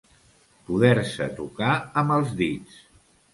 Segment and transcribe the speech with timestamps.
[0.69, 2.81] Poder-se tocar amb els dits.